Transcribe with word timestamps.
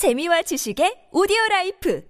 재미와 0.00 0.40
지식의 0.40 1.10
오디오 1.12 1.36
라이프 1.50 2.00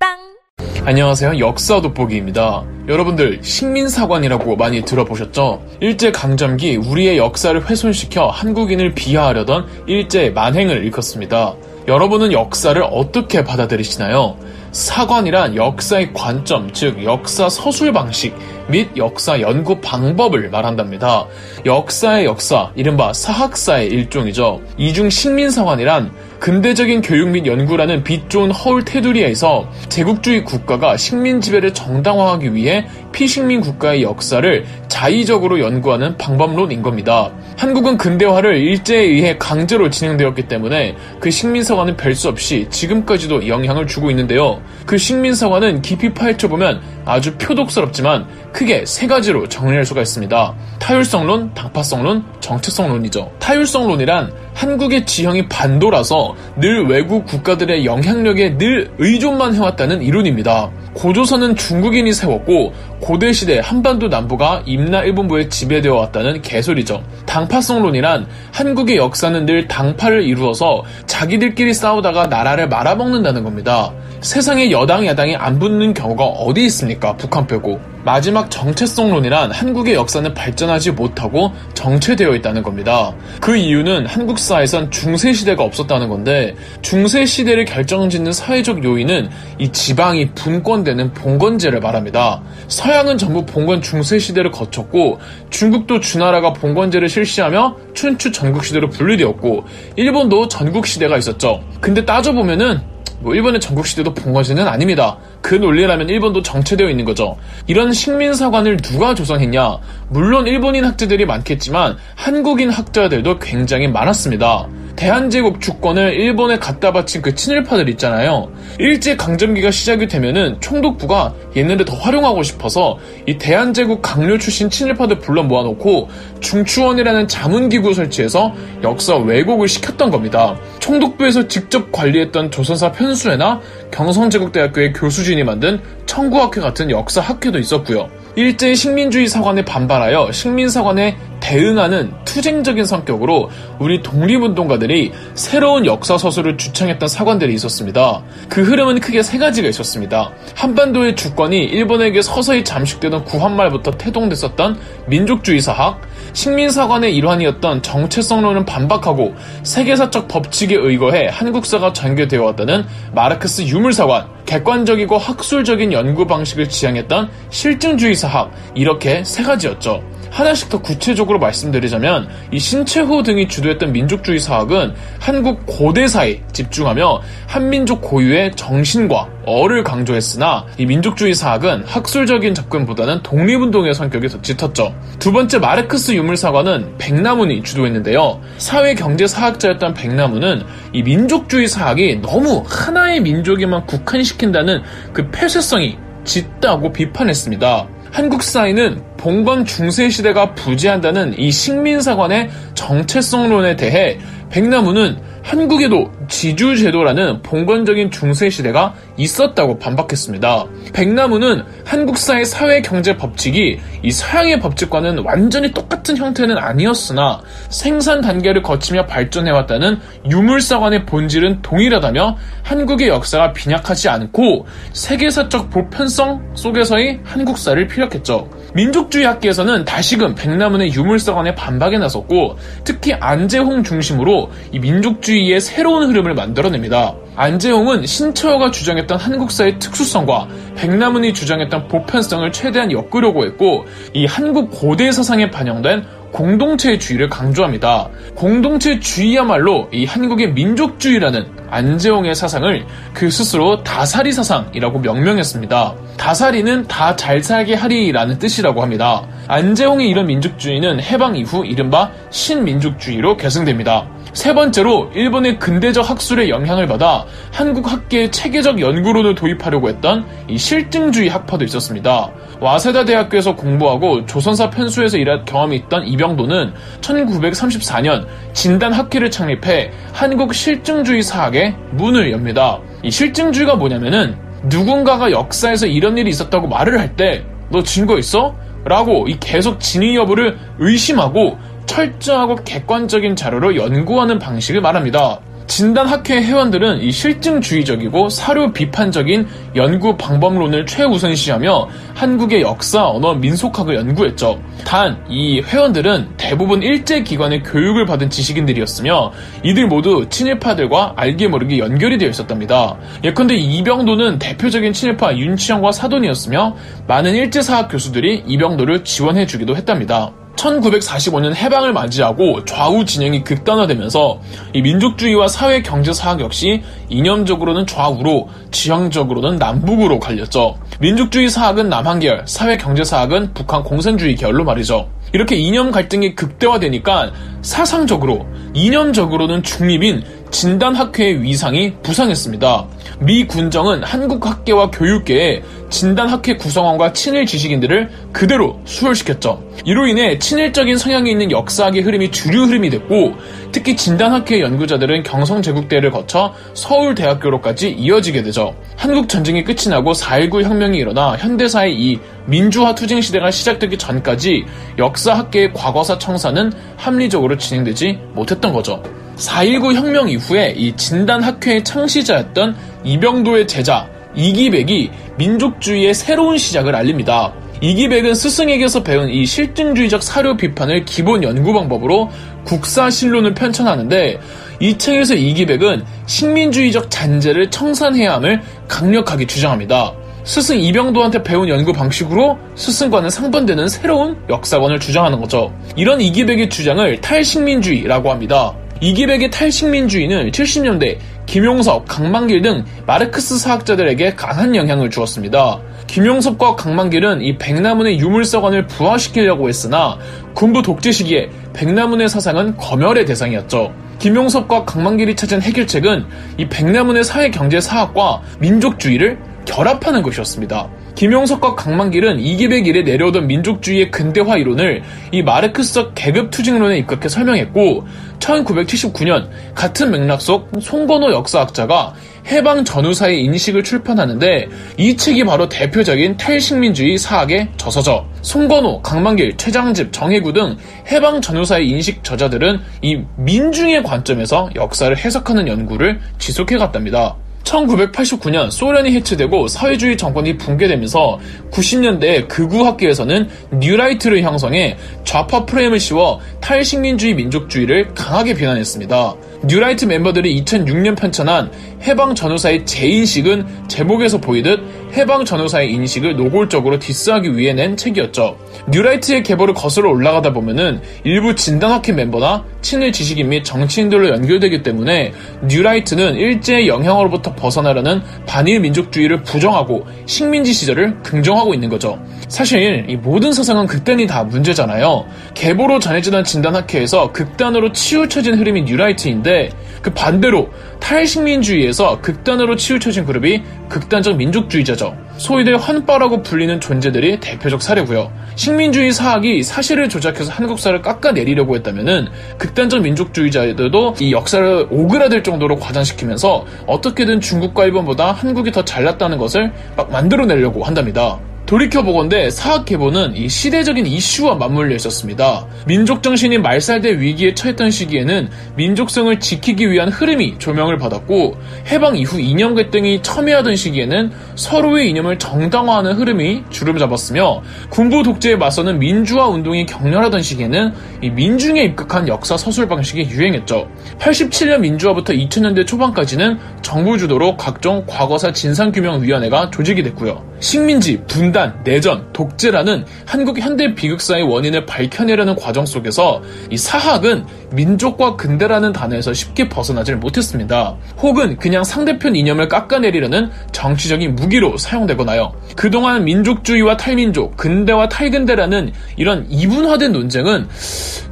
팟빵 0.00 0.86
안녕하세요. 0.86 1.38
역사 1.40 1.78
돋보기입니다. 1.82 2.64
여러분들 2.88 3.44
식민사관이라고 3.44 4.56
많이 4.56 4.80
들어보셨죠? 4.80 5.62
일제 5.80 6.10
강점기 6.10 6.76
우리의 6.76 7.18
역사를 7.18 7.68
훼손시켜 7.68 8.28
한국인을 8.28 8.94
비하하려던 8.94 9.66
일제 9.86 10.30
만행을 10.30 10.82
일컫습니다. 10.84 11.54
여러분은 11.86 12.32
역사를 12.32 12.82
어떻게 12.82 13.44
받아들이시나요? 13.44 14.38
사관이란 14.72 15.54
역사의 15.54 16.14
관점, 16.14 16.72
즉 16.72 17.04
역사 17.04 17.50
서술 17.50 17.92
방식 17.92 18.34
및 18.68 18.88
역사 18.96 19.38
연구 19.40 19.78
방법을 19.82 20.48
말한답니다. 20.48 21.26
역사의 21.66 22.24
역사, 22.24 22.72
이른바 22.74 23.12
사학사의 23.12 23.88
일종이죠. 23.88 24.62
이중 24.78 25.10
식민사관이란 25.10 26.27
근대적인 26.40 27.02
교육 27.02 27.30
및 27.30 27.46
연구라는 27.46 28.04
빛 28.04 28.30
좋은 28.30 28.50
허울 28.50 28.84
테두리에서 28.84 29.68
제국주의 29.88 30.44
국가가 30.44 30.96
식민 30.96 31.40
지배를 31.40 31.74
정당화하기 31.74 32.54
위해 32.54 32.86
피식민 33.12 33.60
국가의 33.60 34.02
역사를 34.02 34.64
자의적으로 34.88 35.60
연구하는 35.60 36.16
방법론인 36.16 36.82
겁니다. 36.82 37.30
한국은 37.56 37.96
근대화를 37.98 38.56
일제에 38.56 39.02
의해 39.02 39.36
강제로 39.38 39.90
진행되었기 39.90 40.48
때문에 40.48 40.96
그 41.20 41.30
식민사관은 41.30 41.96
별수 41.96 42.28
없이 42.28 42.66
지금까지도 42.70 43.48
영향을 43.48 43.86
주고 43.86 44.10
있는데요. 44.10 44.60
그 44.86 44.98
식민사관은 44.98 45.82
깊이 45.82 46.12
파헤쳐보면 46.12 46.80
아주 47.04 47.36
표독스럽지만 47.36 48.26
크게 48.52 48.84
세 48.86 49.06
가지로 49.06 49.48
정리할 49.48 49.84
수가 49.84 50.02
있습니다. 50.02 50.54
타율성론, 50.78 51.54
당파성론, 51.54 52.24
정체성론이죠. 52.40 53.32
타율성론이란 53.38 54.32
한국의 54.54 55.06
지형이 55.06 55.48
반도라서 55.48 56.34
늘 56.56 56.86
외국 56.86 57.26
국가들의 57.26 57.84
영향력에 57.84 58.58
늘 58.58 58.90
의존만 58.98 59.54
해왔다는 59.54 60.02
이론입니다. 60.02 60.70
고조선은 60.94 61.56
중국인이 61.56 62.12
세웠고 62.12 62.72
고대시대 63.00 63.60
한반도 63.62 64.08
남부가 64.08 64.62
임나 64.66 65.02
일본부에 65.02 65.48
지배되어 65.48 65.94
왔다는 65.94 66.42
개소리죠. 66.42 67.02
당파성론이란 67.26 68.26
한국의 68.52 68.96
역사는 68.96 69.46
늘 69.46 69.68
당파를 69.68 70.22
이루어서 70.24 70.82
자기들끼리 71.06 71.74
싸우다가 71.74 72.26
나라를 72.26 72.68
말아먹는다는 72.68 73.44
겁니다. 73.44 73.92
세상에 74.20 74.70
여당, 74.70 75.06
야당이 75.06 75.36
안 75.36 75.58
붙는 75.58 75.94
경우가 75.94 76.24
어디 76.24 76.64
있습니까? 76.64 77.16
북한 77.16 77.46
빼고. 77.46 77.80
마지막 78.08 78.50
정체성론이란 78.50 79.52
한국의 79.52 79.92
역사는 79.92 80.32
발전하지 80.32 80.92
못하고 80.92 81.52
정체되어 81.74 82.36
있다는 82.36 82.62
겁니다. 82.62 83.14
그 83.38 83.54
이유는 83.54 84.06
한국 84.06 84.38
사에선 84.38 84.90
중세시대가 84.90 85.62
없었다는 85.62 86.08
건데 86.08 86.56
중세시대를 86.80 87.66
결정짓는 87.66 88.32
사회적 88.32 88.82
요인은 88.82 89.28
이 89.58 89.70
지방이 89.72 90.30
분권되는 90.30 91.12
봉건제를 91.12 91.80
말합니다. 91.80 92.40
서양은 92.68 93.18
전부 93.18 93.44
봉건 93.44 93.82
중세시대를 93.82 94.52
거쳤고 94.52 95.18
중국도 95.50 96.00
주나라가 96.00 96.54
봉건제를 96.54 97.10
실시하며 97.10 97.76
춘추 97.92 98.32
전국시대로 98.32 98.88
분리되었고 98.88 99.66
일본도 99.96 100.48
전국시대가 100.48 101.18
있었죠. 101.18 101.62
근데 101.82 102.06
따져보면은 102.06 102.80
뭐 103.20 103.34
일본의 103.34 103.60
전국시대도 103.60 104.14
봉건제는 104.14 104.66
아닙니다. 104.66 105.18
그 105.40 105.54
논리라면 105.54 106.08
일본도 106.08 106.42
정체되어 106.42 106.88
있는 106.88 107.04
거죠. 107.04 107.36
이런 107.66 107.92
식민사관을 107.92 108.78
누가 108.78 109.14
조성했냐? 109.14 109.78
물론 110.08 110.46
일본인 110.46 110.84
학자들이 110.84 111.26
많겠지만 111.26 111.96
한국인 112.14 112.70
학자들도 112.70 113.38
굉장히 113.38 113.88
많았습니다. 113.88 114.68
대한제국 114.98 115.60
주권을 115.60 116.14
일본에 116.14 116.58
갖다 116.58 116.92
바친 116.92 117.22
그 117.22 117.32
친일파들 117.32 117.88
있잖아요. 117.90 118.50
일제 118.80 119.14
강점기가 119.14 119.70
시작이 119.70 120.08
되면은 120.08 120.60
총독부가 120.60 121.34
얘네를 121.56 121.84
더 121.84 121.94
활용하고 121.94 122.42
싶어서 122.42 122.98
이 123.24 123.38
대한제국 123.38 124.02
강료 124.02 124.36
출신 124.38 124.68
친일파들 124.68 125.20
불러 125.20 125.44
모아놓고 125.44 126.08
중추원이라는 126.40 127.28
자문기구 127.28 127.94
설치해서 127.94 128.52
역사 128.82 129.14
왜곡을 129.16 129.68
시켰던 129.68 130.10
겁니다. 130.10 130.56
총독부에서 130.80 131.46
직접 131.46 131.92
관리했던 131.92 132.50
조선사 132.50 132.90
편수회나 132.90 133.60
경성제국대학교의 133.92 134.94
교수진이 134.94 135.44
만든 135.44 135.80
청구학회 136.06 136.60
같은 136.60 136.90
역사학회도 136.90 137.60
있었고요. 137.60 138.08
일제의 138.34 138.74
식민주의 138.74 139.28
사관에 139.28 139.64
반발하여 139.64 140.32
식민사관에 140.32 141.16
대응하는 141.48 142.12
투쟁적인 142.26 142.84
성격으로 142.84 143.48
우리 143.78 144.02
독립운동가들이 144.02 145.12
새로운 145.34 145.86
역사서술을 145.86 146.58
주창했던 146.58 147.08
사관들이 147.08 147.54
있었습니다. 147.54 148.22
그 148.50 148.62
흐름은 148.62 149.00
크게 149.00 149.22
세 149.22 149.38
가지가 149.38 149.66
있었습니다. 149.70 150.30
한반도의 150.54 151.16
주권이 151.16 151.64
일본에게 151.64 152.20
서서히 152.20 152.64
잠식되던 152.64 153.24
구한말부터 153.24 153.92
태동됐었던 153.92 154.78
민족주의 155.06 155.62
사학, 155.62 156.02
식민사관의 156.34 157.16
일환이었던 157.16 157.82
정체성론을 157.82 158.66
반박하고 158.66 159.34
세계사적 159.62 160.28
법칙에 160.28 160.74
의거해 160.74 161.28
한국사가 161.32 161.94
전개되어 161.94 162.44
왔다는 162.44 162.84
마르크스 163.14 163.62
유물사관, 163.62 164.26
객관적이고 164.44 165.16
학술적인 165.16 165.94
연구 165.94 166.26
방식을 166.26 166.68
지향했던 166.68 167.30
실증주의 167.48 168.14
사학, 168.14 168.52
이렇게 168.74 169.24
세 169.24 169.42
가지였죠. 169.42 170.17
하나씩 170.30 170.68
더 170.68 170.80
구체적으로 170.80 171.38
말씀드리자면 171.38 172.28
이 172.52 172.58
신채호 172.58 173.22
등이 173.22 173.48
주도했던 173.48 173.92
민족주의 173.92 174.38
사학은 174.38 174.94
한국 175.18 175.64
고대사에 175.66 176.40
집중하며 176.52 177.22
한민족 177.46 178.00
고유의 178.02 178.52
정신과 178.56 179.28
어를 179.46 179.82
강조했으나 179.82 180.66
이 180.76 180.84
민족주의 180.86 181.34
사학은 181.34 181.84
학술적인 181.86 182.54
접근보다는 182.54 183.22
독립운동의 183.22 183.94
성격이 183.94 184.28
더 184.28 184.42
짙었죠. 184.42 184.94
두 185.18 185.32
번째 185.32 185.58
마르크스 185.58 186.12
유물사관은 186.12 186.98
백나문이 186.98 187.62
주도했는데요. 187.62 188.40
사회경제사학자였던 188.58 189.94
백나문은 189.94 190.62
이 190.92 191.02
민족주의 191.02 191.66
사학이 191.66 192.20
너무 192.20 192.62
하나의 192.66 193.20
민족에만 193.20 193.86
국한시킨다는 193.86 194.82
그 195.12 195.30
폐쇄성이 195.30 195.96
짙다고 196.24 196.92
비판했습니다. 196.92 197.88
한국 198.18 198.42
사회는 198.42 199.00
봉건 199.16 199.64
중세 199.64 200.10
시대가 200.10 200.52
부재한다는 200.52 201.38
이 201.38 201.52
식민사관의 201.52 202.50
정체성론에 202.74 203.76
대해 203.76 204.18
백나무는 204.50 205.16
한국에도 205.48 206.12
지주제도라는 206.28 207.40
봉건적인 207.40 208.10
중세시대가 208.10 208.92
있었다고 209.16 209.78
반박했습니다. 209.78 210.66
백나무는 210.92 211.64
한국사의 211.86 212.44
사회경제 212.44 213.16
법칙이 213.16 213.80
이 214.02 214.10
서양의 214.10 214.60
법칙과는 214.60 215.20
완전히 215.20 215.72
똑같은 215.72 216.18
형태는 216.18 216.58
아니었으나 216.58 217.40
생산 217.70 218.20
단계를 218.20 218.60
거치며 218.60 219.06
발전해왔다는 219.06 219.98
유물사관의 220.30 221.06
본질은 221.06 221.62
동일하다며 221.62 222.36
한국의 222.62 223.08
역사가 223.08 223.54
빈약하지 223.54 224.10
않고 224.10 224.66
세계사적 224.92 225.70
보편성 225.70 226.42
속에서의 226.56 227.20
한국사를 227.24 227.86
피력했죠. 227.86 228.50
민족주의 228.78 229.24
학계에서는 229.24 229.84
다시금 229.84 230.36
백나문의 230.36 230.94
유물사관에 230.94 231.56
반박에 231.56 231.98
나섰고 231.98 232.58
특히 232.84 233.12
안재홍 233.12 233.82
중심으로 233.82 234.52
이 234.70 234.78
민족주의의 234.78 235.60
새로운 235.60 236.08
흐름을 236.08 236.34
만들어냅니다. 236.34 237.16
안재홍은 237.34 238.06
신처가 238.06 238.70
주장했던 238.70 239.18
한국사의 239.18 239.80
특수성과 239.80 240.46
백나문이 240.76 241.34
주장했던 241.34 241.88
보편성을 241.88 242.52
최대한 242.52 242.92
엮으려고 242.92 243.44
했고 243.46 243.86
이 244.14 244.26
한국 244.26 244.70
고대 244.70 245.10
사상에 245.10 245.50
반영된 245.50 246.04
공동체주의를 246.32 247.28
강조합니다. 247.28 248.08
공동체주의야말로 248.34 249.88
이 249.92 250.04
한국의 250.04 250.52
민족주의라는 250.52 251.46
안재홍의 251.70 252.34
사상을 252.34 252.86
그 253.12 253.30
스스로 253.30 253.82
다사리 253.82 254.32
사상이라고 254.32 255.00
명명했습니다. 255.00 255.94
다사리는 256.16 256.86
다 256.88 257.16
잘 257.16 257.42
살게 257.42 257.74
하리라는 257.74 258.38
뜻이라고 258.38 258.80
합니다. 258.82 259.26
안재홍의 259.48 260.08
이런 260.08 260.26
민족주의는 260.26 261.00
해방 261.00 261.36
이후 261.36 261.64
이른바 261.66 262.10
신민족주의로 262.30 263.36
계승됩니다. 263.36 264.06
세 264.32 264.54
번째로 264.54 265.10
일본의 265.14 265.58
근대적 265.58 266.08
학술의 266.08 266.50
영향을 266.50 266.86
받아 266.86 267.24
한국 267.52 267.90
학계의 267.90 268.30
체계적 268.30 268.80
연구론을 268.80 269.34
도입하려고 269.34 269.88
했던 269.88 270.26
이 270.48 270.56
실증주의 270.58 271.28
학파도 271.28 271.64
있었습니다. 271.64 272.30
와세다 272.60 273.04
대학교에서 273.04 273.54
공부하고 273.56 274.26
조선사 274.26 274.70
편수에서 274.70 275.16
일할 275.18 275.44
경험이 275.44 275.76
있던 275.76 276.06
이병도는 276.06 276.72
1934년 277.00 278.26
진단학회를 278.52 279.30
창립해 279.30 279.90
한국 280.12 280.54
실증주의 280.54 281.22
사학의 281.22 281.74
문을 281.92 282.32
엽니다. 282.32 282.80
이 283.02 283.10
실증주의가 283.10 283.76
뭐냐면은 283.76 284.36
누군가가 284.64 285.30
역사에서 285.30 285.86
이런 285.86 286.18
일이 286.18 286.30
있었다고 286.30 286.68
말을 286.68 286.98
할 286.98 287.14
때 287.16 287.44
너 287.70 287.82
증거 287.82 288.18
있어? 288.18 288.54
라고 288.84 289.28
이 289.28 289.36
계속 289.38 289.80
진위 289.80 290.16
여부를 290.16 290.56
의심하고 290.78 291.58
철저하고 291.88 292.56
객관적인 292.64 293.34
자료로 293.34 293.74
연구하는 293.74 294.38
방식을 294.38 294.80
말합니다. 294.80 295.40
진단학회 295.66 296.42
회원들은 296.42 297.02
이 297.02 297.12
실증주의적이고 297.12 298.30
사료 298.30 298.72
비판적인 298.72 299.46
연구 299.76 300.16
방법론을 300.16 300.86
최우선시하며 300.86 301.88
한국의 302.14 302.62
역사, 302.62 303.06
언어, 303.06 303.34
민속학을 303.34 303.94
연구했죠. 303.94 304.60
단, 304.84 305.22
이 305.28 305.60
회원들은 305.60 306.36
대부분 306.38 306.82
일제기관의 306.82 307.62
교육을 307.64 308.06
받은 308.06 308.30
지식인들이었으며 308.30 309.30
이들 309.62 309.86
모두 309.86 310.26
친일파들과 310.30 311.12
알게 311.16 311.48
모르게 311.48 311.78
연결이 311.78 312.16
되어 312.16 312.30
있었답니다. 312.30 312.96
예컨대 313.22 313.54
이병도는 313.54 314.38
대표적인 314.38 314.94
친일파 314.94 315.36
윤치영과 315.36 315.92
사돈이었으며 315.92 316.76
많은 317.06 317.34
일제사학 317.34 317.90
교수들이 317.90 318.44
이병도를 318.46 319.04
지원해주기도 319.04 319.76
했답니다. 319.76 320.32
1945년 320.58 321.54
해방을 321.54 321.92
맞이하고 321.92 322.64
좌우 322.64 323.04
진영이 323.04 323.44
극단화되면서 323.44 324.40
이 324.74 324.82
민족주의와 324.82 325.48
사회 325.48 325.80
경제 325.82 326.12
사학 326.12 326.40
역시 326.40 326.82
이념적으로는 327.08 327.86
좌우로 327.86 328.48
지형적으로는 328.70 329.56
남북으로 329.56 330.18
갈렸죠. 330.18 330.76
민족주의 331.00 331.48
사학은 331.48 331.88
남한 331.88 332.18
계열, 332.18 332.42
사회 332.46 332.76
경제 332.76 333.04
사학은 333.04 333.54
북한 333.54 333.82
공산주의 333.82 334.34
계열로 334.34 334.64
말이죠. 334.64 335.08
이렇게 335.32 335.56
이념 335.56 335.90
갈등이 335.90 336.34
극대화되니까 336.34 337.32
사상적으로, 337.62 338.46
이념적으로는 338.72 339.62
중립인 339.62 340.22
진단학회의 340.50 341.42
위상이 341.42 341.94
부상했습니다. 342.02 342.86
미 343.20 343.46
군정은 343.46 344.02
한국 344.02 344.46
학계와 344.46 344.90
교육계에 344.90 345.62
진단학회 345.90 346.56
구성원과 346.56 347.12
친일 347.12 347.46
지식인들을 347.46 348.10
그대로 348.32 348.80
수혈시켰죠. 348.84 349.62
이로 349.84 350.06
인해 350.06 350.38
친일적인 350.38 350.96
성향이 350.98 351.30
있는 351.30 351.50
역사학의 351.50 352.02
흐름이 352.02 352.30
주류 352.30 352.64
흐름이 352.64 352.90
됐고 352.90 353.34
특히 353.72 353.96
진단학회 353.96 354.60
연구자들은 354.60 355.22
경성제국대를 355.22 356.10
거쳐 356.10 356.54
서울대학교로까지 356.74 357.90
이어지게 357.90 358.42
되죠. 358.42 358.74
한국 358.96 359.28
전쟁이 359.28 359.64
끝이 359.64 359.88
나고 359.88 360.12
4.19 360.12 360.62
혁명이 360.62 360.98
일어나 360.98 361.36
현대사의 361.36 361.94
이 361.94 362.18
민주화 362.46 362.94
투쟁 362.94 363.20
시대가 363.20 363.50
시작되기 363.50 363.98
전까지 363.98 364.64
역사학계의 364.98 365.72
과거사 365.72 366.18
청사는 366.18 366.72
합리적으로 366.96 367.56
진행되지 367.56 368.18
못했던 368.34 368.72
거죠. 368.72 369.02
4.19 369.38 369.94
혁명 369.94 370.28
이후에 370.28 370.74
이 370.76 370.94
진단학회의 370.96 371.84
창시자였던 371.84 372.76
이병도의 373.04 373.68
제자 373.68 374.08
이기백이 374.34 375.10
민족주의의 375.36 376.12
새로운 376.12 376.58
시작을 376.58 376.94
알립니다. 376.94 377.52
이기백은 377.80 378.34
스승에게서 378.34 379.04
배운 379.04 379.28
이 379.28 379.46
실증주의적 379.46 380.22
사료 380.22 380.56
비판을 380.56 381.04
기본 381.04 381.44
연구 381.44 381.72
방법으로 381.72 382.28
국사신론을 382.64 383.54
편찬하는데 383.54 384.40
이 384.80 384.98
책에서 384.98 385.34
이기백은 385.34 386.04
식민주의적 386.26 387.08
잔재를 387.08 387.70
청산해야 387.70 388.34
함을 388.34 388.60
강력하게 388.88 389.46
주장합니다. 389.46 390.12
스승 390.42 390.80
이병도한테 390.80 391.42
배운 391.42 391.68
연구 391.68 391.92
방식으로 391.92 392.58
스승과는 392.74 393.30
상반되는 393.30 393.88
새로운 393.88 394.36
역사관을 394.48 394.98
주장하는 394.98 395.40
거죠. 395.40 395.72
이런 395.94 396.20
이기백의 396.20 396.70
주장을 396.70 397.20
탈식민주의라고 397.20 398.30
합니다. 398.30 398.74
이기백의 399.00 399.50
탈식민주의는 399.50 400.50
70년대 400.50 401.18
김용섭, 401.46 402.06
강만길 402.08 402.62
등 402.62 402.84
마르크스 403.06 403.58
사학자들에게 403.58 404.34
강한 404.34 404.74
영향을 404.74 405.10
주었습니다. 405.10 405.80
김용섭과 406.06 406.76
강만길은 406.76 407.42
이 407.42 407.58
백나문의 407.58 408.18
유물사관을 408.18 408.86
부활시키려고 408.86 409.68
했으나 409.68 410.18
군부 410.54 410.82
독재 410.82 411.12
시기에 411.12 411.50
백나문의 411.74 412.28
사상은 412.28 412.76
검열의 412.76 413.24
대상이었죠. 413.26 413.94
김용섭과 414.18 414.84
강만길이 414.84 415.36
찾은 415.36 415.62
해결책은 415.62 416.26
이 416.56 416.68
백나문의 416.68 417.24
사회경제 417.24 417.80
사학과 417.80 418.42
민족주의를 418.58 419.38
결합하는 419.64 420.22
것이었습니다. 420.22 420.88
김용석과 421.18 421.74
강만길은 421.74 422.38
이기백 422.38 422.86
이래 422.86 423.02
내려오던 423.02 423.48
민족주의의 423.48 424.12
근대화 424.12 424.56
이론을 424.56 425.02
이 425.32 425.42
마르크스적 425.42 426.12
계급투쟁론에 426.14 426.96
입각해 426.98 427.28
설명했고 427.28 428.06
1979년 428.38 429.48
같은 429.74 430.12
맥락 430.12 430.40
속 430.40 430.70
송건호 430.80 431.32
역사학자가 431.32 432.14
해방 432.46 432.84
전후사의 432.84 433.42
인식을 433.42 433.82
출판하는데 433.82 434.68
이 434.96 435.16
책이 435.16 435.42
바로 435.42 435.68
대표적인 435.68 436.36
탈식민주의 436.36 437.18
사학의 437.18 437.70
저서죠. 437.76 438.24
송건호, 438.42 439.02
강만길, 439.02 439.56
최장집, 439.56 440.12
정혜구 440.12 440.52
등 440.52 440.76
해방 441.10 441.40
전후사의 441.40 441.88
인식 441.88 442.22
저자들은 442.22 442.78
이 443.02 443.20
민중의 443.38 444.04
관점에서 444.04 444.70
역사를 444.76 445.16
해석하는 445.16 445.66
연구를 445.66 446.20
지속해갔답니다. 446.38 447.34
1989년 447.68 448.70
소련이 448.70 449.12
해체되고 449.12 449.68
사회주의 449.68 450.16
정권이 450.16 450.56
붕괴되면서 450.56 451.38
90년대 451.70 452.48
극우 452.48 452.84
학계에서는 452.84 453.48
뉴라이트를 453.74 454.42
형성해 454.42 454.96
좌파 455.24 455.66
프레임을 455.66 456.00
씌워 456.00 456.40
탈식민주의 456.60 457.34
민족주의를 457.34 458.14
강하게 458.14 458.54
비난했습니다. 458.54 459.34
뉴라이트 459.66 460.04
멤버들이 460.06 460.62
2006년 460.62 461.16
편찬한 461.16 461.70
해방 462.02 462.34
전후사의 462.34 462.86
재인식은 462.86 463.88
제목에서 463.88 464.38
보이듯 464.38 464.97
해방 465.14 465.44
전후사의 465.44 465.92
인식을 465.92 466.36
노골적으로 466.36 466.98
디스하기 466.98 467.56
위해 467.56 467.72
낸 467.72 467.96
책이었죠. 467.96 468.56
뉴라이트의 468.90 469.42
계보를 469.42 469.74
거슬러 469.74 470.10
올라가다 470.10 470.52
보면은 470.52 471.00
일부 471.24 471.54
진단학회 471.54 472.12
멤버나 472.12 472.64
친일 472.80 473.12
지식인 473.12 473.48
및 473.48 473.64
정치인들로 473.64 474.28
연결되기 474.28 474.82
때문에 474.82 475.32
뉴라이트는 475.66 476.36
일제의 476.36 476.88
영향으로부터 476.88 477.54
벗어나려는 477.54 478.22
반일 478.46 478.80
민족주의를 478.80 479.42
부정하고 479.42 480.06
식민지 480.26 480.72
시절을 480.72 481.22
긍정하고 481.22 481.74
있는 481.74 481.88
거죠. 481.88 482.18
사실 482.48 483.04
이 483.08 483.16
모든 483.16 483.52
사상은 483.52 483.86
극단이 483.86 484.26
다 484.26 484.42
문제잖아요. 484.42 485.26
계보로 485.54 485.98
전해지던 485.98 486.44
진단학회에서 486.44 487.32
극단으로 487.32 487.92
치우쳐진 487.92 488.54
흐름이 488.54 488.82
뉴라이트인데 488.82 489.70
그 490.02 490.12
반대로 490.12 490.70
탈식민주의에서 490.98 492.20
극단으로 492.20 492.76
치우쳐진 492.76 493.26
그룹이 493.26 493.62
극단적 493.88 494.36
민족주의자죠. 494.36 495.14
소위대 495.36 495.72
환빠라고 495.72 496.42
불리는 496.42 496.80
존재들이 496.80 497.38
대표적 497.40 497.82
사례고요. 497.82 498.32
식민주의 498.56 499.12
사학이 499.12 499.62
사실을 499.62 500.08
조작해서 500.08 500.50
한국사를 500.50 501.00
깎아내리려고 501.02 501.76
했다면은 501.76 502.28
극단적 502.56 503.02
민족주의자들도 503.02 504.16
이 504.20 504.32
역사를 504.32 504.86
오그라들 504.90 505.42
정도로 505.42 505.76
과장시키면서 505.76 506.64
어떻게든 506.86 507.40
중국과 507.40 507.84
일본보다 507.84 508.32
한국이 508.32 508.72
더 508.72 508.84
잘났다는 508.84 509.38
것을 509.38 509.70
막 509.96 510.10
만들어내려고 510.10 510.82
한답니다. 510.82 511.38
돌이켜보건대 511.68 512.48
사학계보는 512.48 513.36
이 513.36 513.46
시대적인 513.46 514.06
이슈와 514.06 514.54
맞물려 514.54 514.96
있었습니다. 514.96 515.66
민족 515.86 516.22
정신이 516.22 516.56
말살될 516.56 517.18
위기에 517.18 517.52
처했던 517.52 517.90
시기에는 517.90 518.48
민족성을 518.76 519.38
지키기 519.38 519.90
위한 519.90 520.08
흐름이 520.08 520.58
조명을 520.58 520.96
받았고 520.96 521.56
해방 521.88 522.16
이후 522.16 522.40
이념 522.40 522.74
갈등이 522.74 523.20
첨예하던 523.20 523.76
시기에는 523.76 524.32
서로의 524.54 525.10
이념을 525.10 525.38
정당화하는 525.38 526.14
흐름이 526.14 526.64
주름 526.70 526.96
잡았으며 526.96 527.60
군부 527.90 528.22
독재에 528.22 528.56
맞서는 528.56 528.98
민주화 528.98 529.46
운동이 529.48 529.84
격렬하던 529.84 530.40
시기에는 530.40 530.94
이 531.20 531.28
민중에 531.28 531.82
입각한 531.82 532.28
역사 532.28 532.56
서술 532.56 532.88
방식이 532.88 533.28
유행했죠. 533.28 533.86
87년 534.18 534.80
민주화부터 534.80 535.34
2000년대 535.34 535.86
초반까지는 535.86 536.58
정부 536.80 537.18
주도로 537.18 537.58
각종 537.58 538.04
과거사 538.06 538.54
진상규명위원회가 538.54 539.68
조직이 539.70 540.02
됐고요. 540.02 540.48
식민지, 540.60 541.22
분단, 541.28 541.57
내전, 541.84 542.32
독재라는 542.32 543.04
한국 543.24 543.58
현대 543.58 543.94
비극사의 543.94 544.42
원인을 544.42 544.86
밝혀내려는 544.86 545.56
과정 545.56 545.84
속에서 545.84 546.42
이 546.70 546.76
사학은 546.76 547.44
민족과 547.72 548.36
근대라는 548.36 548.92
단어에서 548.92 549.32
쉽게 549.32 549.68
벗어나질 549.68 550.16
못했습니다. 550.16 550.96
혹은 551.18 551.56
그냥 551.58 551.84
상대편 551.84 552.34
이념을 552.34 552.68
깎아내리려는 552.68 553.50
정치적인 553.72 554.34
무기로 554.34 554.76
사용되거나요. 554.76 555.52
그동안 555.76 556.24
민족주의와 556.24 556.96
탈민족, 556.96 557.56
근대와 557.56 558.08
탈근대라는 558.08 558.92
이런 559.16 559.46
이분화된 559.50 560.12
논쟁은 560.12 560.68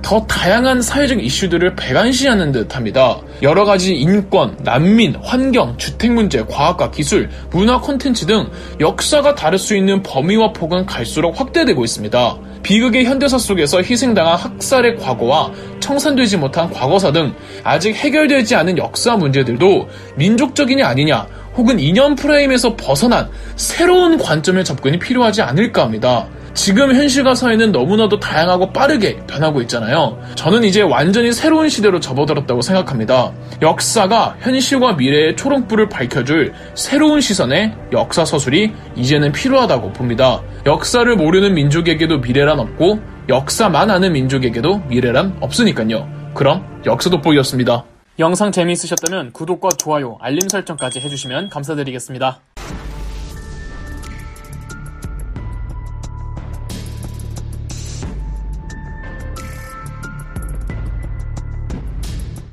더 0.03 0.25
다양한 0.27 0.83
사회적 0.83 1.23
이슈들을 1.23 1.75
배관시하는 1.75 2.53
듯 2.53 2.77
합니다. 2.77 3.19
여러 3.43 3.65
가지 3.65 3.95
인권, 3.95 4.57
난민, 4.63 5.17
환경, 5.23 5.77
주택 5.79 6.13
문제, 6.13 6.45
과학과 6.45 6.91
기술, 6.91 7.29
문화 7.51 7.81
콘텐츠 7.81 8.25
등 8.25 8.49
역사가 8.79 9.35
다를 9.35 9.59
수 9.59 9.77
있는 9.77 10.03
범위와 10.17 10.51
폭은 10.53 10.87
갈수록 10.87 11.39
확대되고 11.39 11.85
있습니다. 11.85 12.39
비극의 12.63 13.05
현대사 13.05 13.37
속에서 13.37 13.83
희생당한 13.83 14.39
학살의 14.39 14.97
과거와 14.97 15.53
청산되지 15.79 16.39
못한 16.39 16.71
과거사 16.71 17.13
등 17.13 17.35
아직 17.63 17.95
해결되지 17.95 18.55
않은 18.55 18.79
역사 18.79 19.15
문제들도 19.15 19.89
민족적이냐 20.17 20.87
아니냐 20.87 21.27
혹은 21.55 21.79
이념 21.79 22.17
프레임에서 22.17 22.77
벗어난 22.77 23.29
새로운 23.57 24.17
관점의 24.17 24.65
접근이 24.65 24.99
필요하지 24.99 25.43
않을까 25.43 25.83
합니다. 25.83 26.27
지금 26.57 26.93
현실과 26.95 27.35
사회는 27.35 27.71
너무나도 27.71 28.19
다양하고 28.19 28.73
빠르게 28.73 29.19
변하고 29.27 29.61
있잖아요. 29.63 30.19
저는 30.37 30.65
이제 30.65 30.81
완전히 30.81 31.31
새로운 31.31 31.69
시대로 31.69 32.01
접어들었다고 32.01 32.63
생각합니다. 32.63 33.33
역사가 33.61 34.37
현실과 34.41 34.95
미래의 34.95 35.37
초롱불을 35.37 35.91
밝혀줄 35.91 36.55
새로운 36.75 37.21
시선의 37.21 37.75
역사 37.93 38.25
서술이 38.25 38.73
이제는 38.97 39.33
필요하다고 39.33 39.93
봅니다. 39.93 40.43
역사를 40.65 41.15
모르는 41.15 41.55
민족에게도 41.55 42.19
미래란 42.21 42.59
없고 42.59 43.01
역사만 43.29 43.91
아는 43.91 44.15
민족에게도 44.15 44.79
미래란 44.89 45.37
없으니까요. 45.41 46.09
그럼 46.35 46.65
역사 46.87 47.11
돋보기였습니다. 47.11 47.85
영상 48.19 48.51
재미있으셨다면 48.51 49.33
구독과 49.33 49.69
좋아요, 49.79 50.17
알림 50.23 50.49
설정까지 50.49 51.01
해주시면 51.01 51.51
감사드리겠습니다. 51.51 52.41